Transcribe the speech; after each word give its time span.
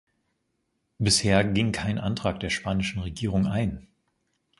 Bisher 0.97 1.43
ging 1.43 1.71
kein 1.71 1.99
Antrag 1.99 2.39
der 2.39 2.49
spanischen 2.49 3.03
Regierung 3.03 3.45
ein. 3.45 3.85